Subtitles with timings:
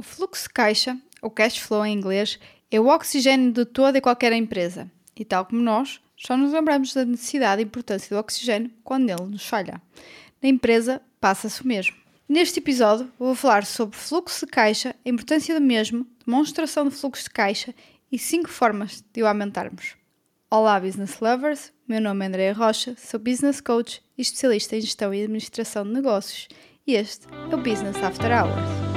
[0.00, 2.38] O fluxo de caixa, ou cash flow em inglês,
[2.70, 4.90] é o oxigênio de toda e qualquer empresa.
[5.14, 9.26] E tal como nós, só nos lembramos da necessidade e importância do oxigênio quando ele
[9.26, 9.78] nos falha.
[10.42, 11.94] Na empresa, passa-se o mesmo.
[12.26, 17.24] Neste episódio, vou falar sobre fluxo de caixa, a importância do mesmo, demonstração de fluxo
[17.24, 17.74] de caixa
[18.10, 19.96] e 5 formas de o aumentarmos.
[20.50, 21.74] Olá, business lovers!
[21.86, 25.92] Meu nome é Andrea Rocha, sou business coach e especialista em gestão e administração de
[25.92, 26.48] negócios,
[26.86, 28.89] e este é o Business After Hours.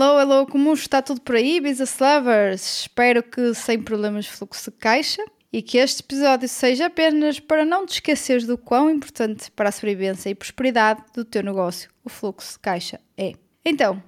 [0.00, 2.82] Hello, hello, como está tudo por aí, business lovers?
[2.82, 7.64] Espero que sem problemas de fluxo de caixa e que este episódio seja apenas para
[7.64, 12.08] não te esqueceres do quão importante para a sobrevivência e prosperidade do teu negócio o
[12.08, 13.32] fluxo de caixa é.
[13.64, 14.00] Então,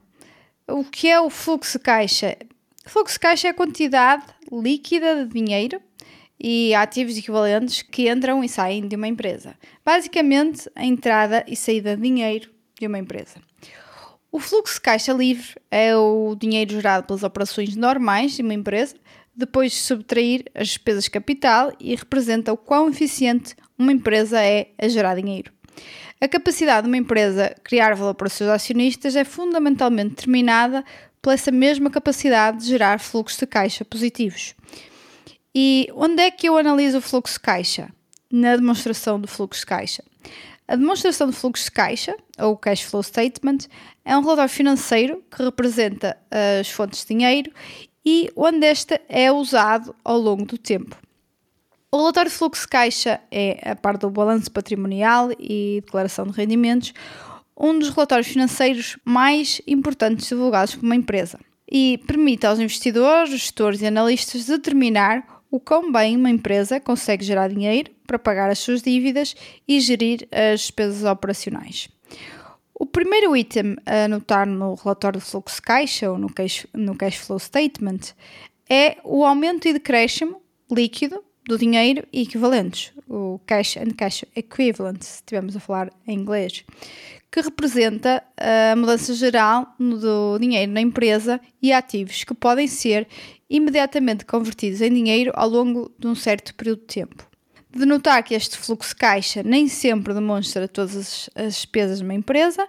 [0.69, 2.37] o que é o fluxo de caixa?
[2.87, 5.83] Fluxo de caixa é a quantidade líquida de dinheiro
[6.39, 9.57] e ativos equivalentes que entram e saem de uma empresa.
[9.85, 13.50] Basicamente, a entrada e saída de dinheiro de uma empresa.
[14.33, 18.95] O fluxo de caixa livre é o dinheiro gerado pelas operações normais de uma empresa,
[19.35, 24.69] depois de subtrair as despesas de capital e representa o quão eficiente uma empresa é
[24.79, 25.53] a gerar dinheiro.
[26.21, 30.85] A capacidade de uma empresa criar valor para os seus acionistas é fundamentalmente determinada
[31.21, 34.55] por essa mesma capacidade de gerar fluxos de caixa positivos.
[35.53, 37.89] E onde é que eu analiso o fluxo de caixa?
[38.31, 40.05] Na demonstração do fluxo de caixa.
[40.69, 43.59] A demonstração de fluxo de caixa, ou Cash Flow Statement,
[44.05, 47.51] é um relatório financeiro que representa as fontes de dinheiro
[48.05, 50.97] e onde este é usado ao longo do tempo.
[51.93, 56.33] O relatório de fluxo de caixa é, a parte do balanço patrimonial e declaração de
[56.33, 56.93] rendimentos,
[57.57, 61.39] um dos relatórios financeiros mais importantes divulgados por uma empresa
[61.71, 67.49] e permite aos investidores, gestores e analistas determinar o quão bem uma empresa consegue gerar
[67.49, 69.35] dinheiro para pagar as suas dívidas
[69.67, 71.89] e gerir as despesas operacionais.
[72.81, 77.17] O primeiro item a notar no relatório de fluxo caixa ou no cash, no cash
[77.17, 78.15] flow statement
[78.71, 80.41] é o aumento e decréscimo
[80.73, 86.19] líquido do dinheiro e equivalentes, o cash and cash equivalent, se estivermos a falar em
[86.21, 86.65] inglês,
[87.31, 93.07] que representa a mudança geral do dinheiro na empresa e ativos que podem ser
[93.51, 97.30] imediatamente convertidos em dinheiro ao longo de um certo período de tempo.
[97.73, 102.69] De notar que este fluxo caixa nem sempre demonstra todas as despesas de uma empresa,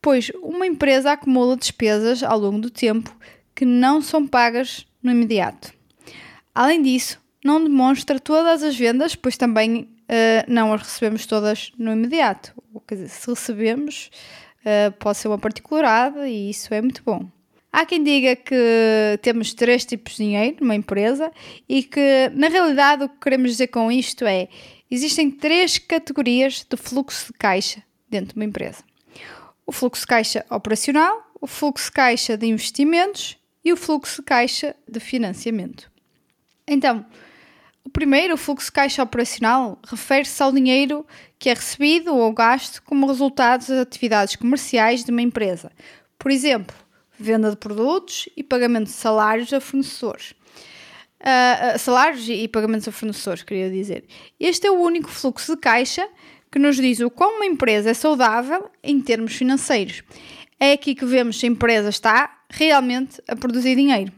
[0.00, 3.16] pois uma empresa acumula despesas ao longo do tempo
[3.54, 5.72] que não são pagas no imediato.
[6.54, 11.92] Além disso, não demonstra todas as vendas, pois também uh, não as recebemos todas no
[11.92, 12.54] imediato.
[12.86, 14.10] Quer dizer, se recebemos,
[14.60, 17.28] uh, pode ser uma particularidade e isso é muito bom.
[17.72, 21.32] Há quem diga que temos três tipos de dinheiro numa empresa
[21.66, 24.48] e que, na realidade, o que queremos dizer com isto é:
[24.90, 28.84] existem três categorias de fluxo de caixa dentro de uma empresa:
[29.66, 34.26] o fluxo de caixa operacional, o fluxo de caixa de investimentos e o fluxo de
[34.26, 35.90] caixa de financiamento.
[36.68, 37.06] Então,
[37.82, 41.06] o primeiro, o fluxo de caixa operacional, refere-se ao dinheiro
[41.38, 45.72] que é recebido ou gasto como resultado das atividades comerciais de uma empresa.
[46.18, 46.76] Por exemplo,
[47.18, 50.34] venda de produtos e pagamento de salários a fornecedores.
[51.20, 54.04] Uh, salários e pagamentos a fornecedores, queria dizer.
[54.40, 56.08] Este é o único fluxo de caixa
[56.50, 60.02] que nos diz o quão uma empresa é saudável em termos financeiros.
[60.58, 64.12] É aqui que vemos se a empresa está realmente a produzir dinheiro.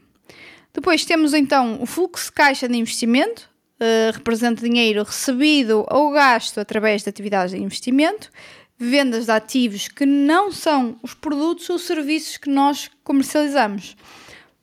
[0.72, 3.48] Depois temos então o fluxo de caixa de investimento,
[3.80, 8.30] uh, representa dinheiro recebido ou gasto através de atividades de investimento
[8.78, 13.96] vendas de ativos que não são os produtos ou serviços que nós comercializamos.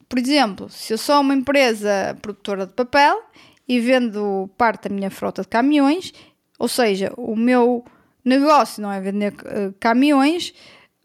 [0.07, 3.23] Por exemplo, se eu sou uma empresa produtora de papel
[3.67, 6.11] e vendo parte da minha frota de caminhões,
[6.59, 7.85] ou seja, o meu
[8.23, 10.53] negócio não é vender uh, caminhões,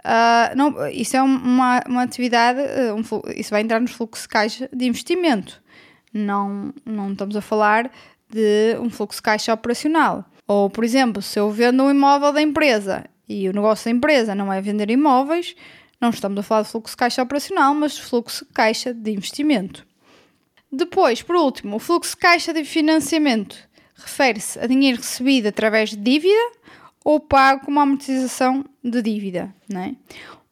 [0.00, 4.28] uh, não, isso é uma, uma atividade, uh, um, isso vai entrar nos fluxos de
[4.28, 5.62] caixa de investimento.
[6.12, 7.90] Não, não estamos a falar
[8.28, 10.24] de um fluxo de caixa operacional.
[10.46, 14.34] Ou, por exemplo, se eu vendo um imóvel da empresa e o negócio da empresa
[14.34, 15.56] não é vender imóveis,
[16.00, 19.10] não estamos a falar de fluxo de caixa operacional, mas de fluxo de caixa de
[19.10, 19.86] investimento.
[20.70, 23.56] Depois, por último, o fluxo de caixa de financiamento
[23.96, 26.52] refere-se a dinheiro recebido através de dívida
[27.04, 29.54] ou pago como amortização de dívida.
[29.74, 29.94] É?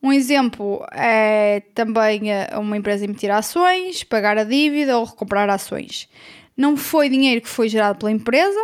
[0.03, 2.23] Um exemplo é também
[2.59, 6.09] uma empresa emitir ações, pagar a dívida ou recomprar ações.
[6.57, 8.61] Não foi dinheiro que foi gerado pela empresa,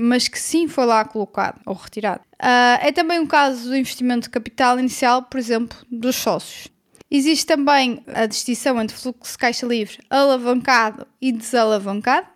[0.00, 2.20] mas que sim foi lá colocado ou retirado.
[2.34, 6.68] Uh, é também um caso do investimento de capital inicial, por exemplo, dos sócios.
[7.10, 12.26] Existe também a distinção entre fluxo de caixa livre alavancado e desalavancado.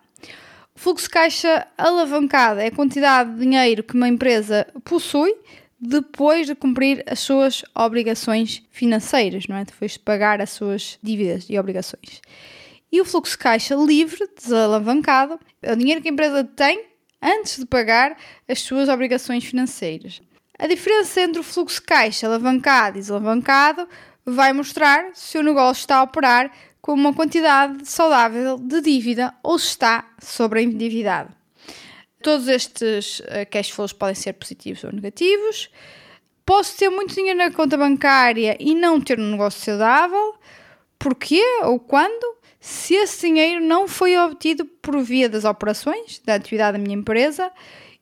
[0.75, 5.35] Fluxo de caixa alavancado é a quantidade de dinheiro que uma empresa possui
[5.79, 9.65] depois de cumprir as suas obrigações financeiras, não é?
[9.65, 12.21] Depois de pagar as suas dívidas e obrigações.
[12.91, 16.85] E o fluxo de caixa livre, desalavancado, é o dinheiro que a empresa tem
[17.23, 18.17] antes de pagar
[18.47, 20.21] as suas obrigações financeiras.
[20.59, 23.87] A diferença entre o fluxo de caixa alavancado e desalavancado
[24.25, 29.57] vai mostrar se o negócio está a operar com uma quantidade saudável de dívida ou
[29.57, 31.33] se está sobreendividado.
[32.21, 35.69] Todos estes uh, cash flows podem ser positivos ou negativos.
[36.45, 40.35] Posso ter muito dinheiro na conta bancária e não ter um negócio saudável.
[40.99, 42.42] Porquê ou quando?
[42.65, 47.51] Se esse dinheiro não foi obtido por via das operações da atividade da minha empresa,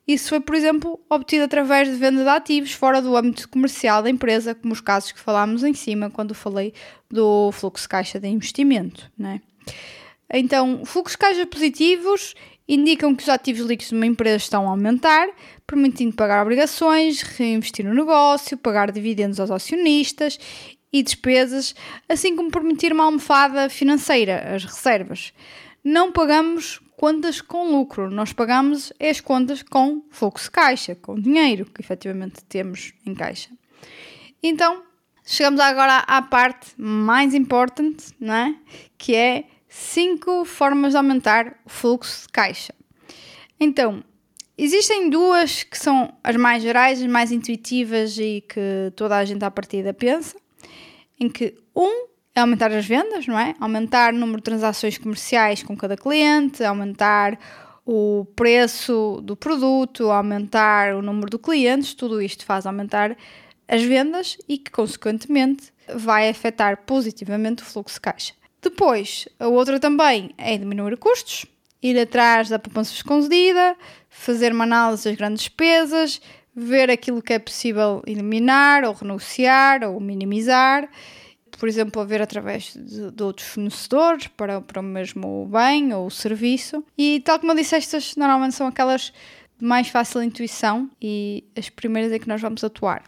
[0.06, 4.08] isso foi, por exemplo, obtido através de venda de ativos fora do âmbito comercial da
[4.08, 6.72] empresa, como os casos que falámos em cima quando falei
[7.10, 9.10] do fluxo de caixa de investimento.
[9.18, 9.40] Né?
[10.32, 12.36] Então, fluxos de caixa positivos
[12.68, 15.28] indicam que os ativos líquidos de uma empresa estão a aumentar,
[15.66, 20.38] permitindo pagar obrigações, reinvestir no negócio, pagar dividendos aos acionistas
[20.92, 21.74] e despesas,
[22.08, 25.32] assim como permitir uma almofada financeira, as reservas.
[25.82, 31.64] Não pagamos contas com lucro, nós pagamos as contas com fluxo de caixa, com dinheiro
[31.64, 33.50] que efetivamente temos em caixa.
[34.42, 34.82] Então,
[35.24, 38.54] chegamos agora à parte mais importante, não é?
[38.98, 42.74] Que é cinco formas de aumentar o fluxo de caixa.
[43.58, 44.04] Então,
[44.56, 49.44] existem duas que são as mais gerais, as mais intuitivas e que toda a gente
[49.44, 50.36] à partida pensa,
[51.22, 53.54] em que um é aumentar as vendas, não é?
[53.60, 57.38] Aumentar o número de transações comerciais com cada cliente, aumentar
[57.86, 63.16] o preço do produto, aumentar o número de clientes, tudo isto faz aumentar
[63.68, 68.34] as vendas e que, consequentemente, vai afetar positivamente o fluxo de caixa.
[68.60, 71.46] Depois, a outra também é diminuir custos,
[71.82, 73.76] ir atrás da poupança escondida,
[74.08, 76.20] fazer uma análise das grandes despesas,
[76.54, 80.88] ver aquilo que é possível eliminar ou renegociar ou minimizar,
[81.58, 86.10] por exemplo, a ver através de, de, outros fornecedores para, para o mesmo bem ou
[86.10, 86.84] serviço.
[86.96, 89.12] E tal como eu disse, estas normalmente são aquelas
[89.58, 93.04] de mais fácil intuição e as primeiras em que nós vamos atuar.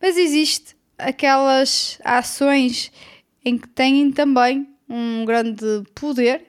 [0.00, 2.92] Mas existe aquelas ações
[3.44, 6.46] em que têm também um grande poder,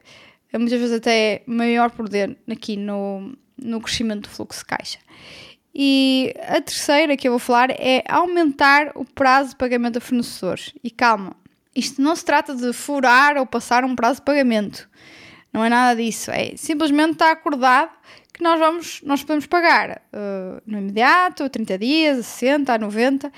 [0.54, 5.00] muitas vezes até maior poder aqui no, no crescimento do fluxo de caixa.
[5.74, 10.74] E a terceira que eu vou falar é aumentar o prazo de pagamento a fornecedores.
[10.84, 11.36] E calma,
[11.76, 14.90] isto não se trata de furar ou passar um prazo de pagamento.
[15.54, 16.32] Não é nada disso.
[16.32, 17.92] É simplesmente estar acordado
[18.34, 22.78] que nós vamos, nós podemos pagar uh, no imediato, a 30 dias, a 60, a
[22.78, 23.32] 90.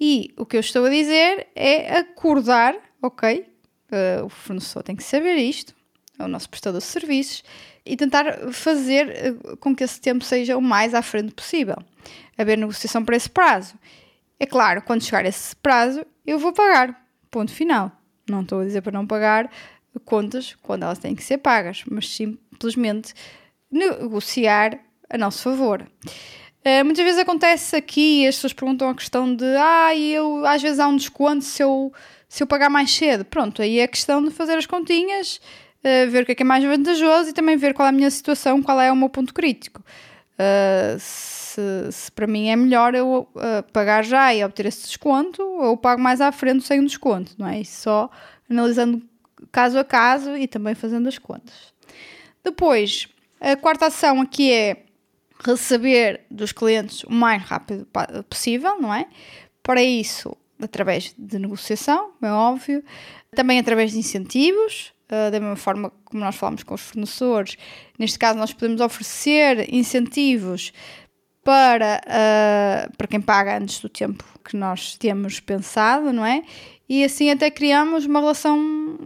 [0.00, 3.46] E o que eu estou a dizer é acordar, ok?
[3.90, 5.74] Uh, o fornecedor tem que saber isto,
[6.18, 7.42] é o nosso prestador de serviços,
[7.88, 11.76] e tentar fazer uh, com que esse tempo seja o mais à frente possível.
[12.36, 13.74] Haver negociação para esse prazo.
[14.38, 17.02] É claro, quando chegar esse prazo, eu vou pagar.
[17.30, 17.90] Ponto final.
[18.28, 19.50] Não estou a dizer para não pagar
[20.04, 23.14] contas quando elas têm que ser pagas, mas simplesmente
[23.70, 25.82] negociar a nosso favor.
[26.64, 30.78] Uh, muitas vezes acontece aqui, as pessoas perguntam a questão de ah, eu às vezes
[30.78, 31.92] há um desconto se eu
[32.28, 35.40] se eu pagar mais cedo, pronto, aí é questão de fazer as continhas,
[35.84, 37.92] uh, ver o que é, que é mais vantajoso e também ver qual é a
[37.92, 39.82] minha situação, qual é o meu ponto crítico.
[40.34, 41.60] Uh, se,
[41.90, 46.00] se, para mim é melhor eu uh, pagar já e obter esse desconto, ou pago
[46.00, 47.62] mais à frente sem um desconto, não é?
[47.64, 48.10] Só
[48.48, 49.02] analisando
[49.50, 51.72] caso a caso e também fazendo as contas.
[52.44, 53.08] Depois,
[53.40, 54.84] a quarta ação aqui é
[55.44, 57.86] receber dos clientes o mais rápido
[58.28, 59.06] possível, não é?
[59.62, 62.82] Para isso, através de negociação, é óbvio,
[63.34, 67.56] também através de incentivos, uh, da mesma forma como nós falamos com os fornecedores.
[67.98, 70.72] Neste caso, nós podemos oferecer incentivos
[71.42, 76.42] para, uh, para quem paga antes do tempo que nós temos pensado, não é?
[76.88, 78.98] E assim até criamos uma relação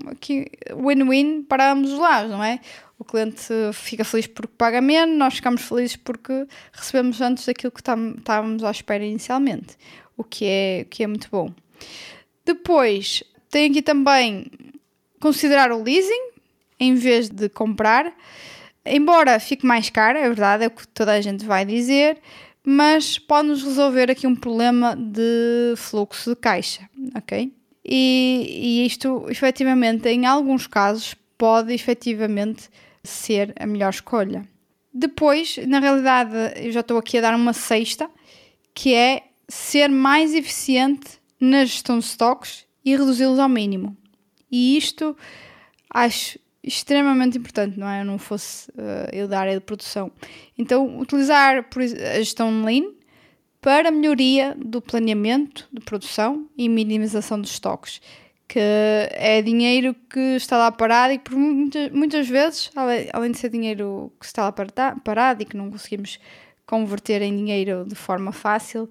[0.77, 2.61] win-win para ambos os lados, não é?
[2.99, 3.43] O cliente
[3.73, 8.71] fica feliz porque paga menos, nós ficamos felizes porque recebemos antes daquilo que estávamos à
[8.71, 9.77] espera inicialmente
[10.17, 11.53] o que é, que é muito bom.
[12.45, 14.47] Depois, tem aqui também
[15.23, 16.33] considerar o leasing
[16.81, 18.13] em vez de comprar.
[18.85, 22.19] Embora fique mais caro, é verdade, é o que toda a gente vai dizer,
[22.65, 27.53] mas pode-nos resolver aqui um problema de fluxo de caixa, ok?
[27.85, 32.69] E, e isto, efetivamente, em alguns casos, pode efetivamente
[33.05, 34.45] ser a melhor escolha.
[34.93, 38.11] Depois, na realidade, eu já estou aqui a dar uma sexta,
[38.75, 41.07] que é ser mais eficiente
[41.41, 43.97] na gestão de estoques e reduzi-los ao mínimo.
[44.53, 45.17] E isto
[45.89, 48.03] acho extremamente importante, não é?
[48.03, 50.13] Eu não fosse uh, eu da área de produção.
[50.57, 52.93] Então, utilizar a gestão Lean
[53.61, 58.01] para melhoria do planeamento de produção e minimização dos estoques,
[58.47, 62.71] que é dinheiro que está lá parado e que por muitas, muitas vezes,
[63.13, 66.19] além de ser dinheiro que está lá parado e que não conseguimos
[66.67, 68.89] converter em dinheiro de forma fácil,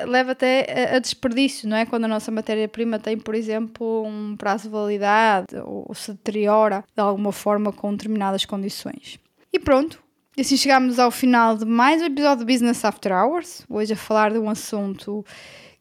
[0.00, 1.86] leva até a desperdício, não é?
[1.86, 7.00] Quando a nossa matéria-prima tem, por exemplo, um prazo de validade ou se deteriora de
[7.00, 9.18] alguma forma com determinadas condições.
[9.52, 10.02] E pronto,
[10.38, 13.64] e assim chegamos ao final de mais um episódio de Business After Hours.
[13.68, 15.24] Hoje a falar de um assunto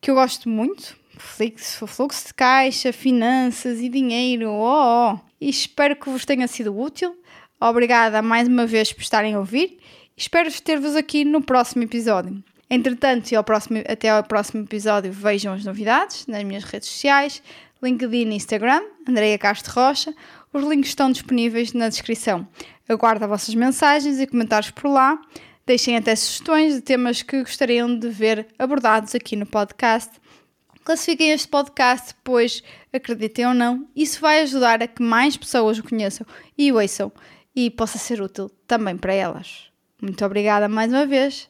[0.01, 4.49] que eu gosto muito: fluxo, fluxo de caixa, finanças e dinheiro.
[4.49, 5.19] Oh, oh.
[5.39, 7.15] E espero que vos tenha sido útil.
[7.61, 9.77] Obrigada mais uma vez por estarem a ouvir.
[10.15, 12.43] Espero ter-vos aqui no próximo episódio.
[12.69, 17.41] Entretanto, ao próximo, até ao próximo episódio, vejam as novidades nas minhas redes sociais,
[17.81, 20.13] LinkedIn e Instagram, Andreia Castro Rocha.
[20.51, 22.47] Os links estão disponíveis na descrição.
[22.89, 25.19] Aguardo as vossas mensagens e comentários por lá.
[25.65, 30.11] Deixem até sugestões de temas que gostariam de ver abordados aqui no podcast.
[30.83, 35.83] Classifiquem este podcast, pois, acreditem ou não, isso vai ajudar a que mais pessoas o
[35.83, 36.25] conheçam
[36.57, 37.11] e o ouçam
[37.53, 39.65] e possa ser útil também para elas.
[40.01, 41.49] Muito obrigada mais uma vez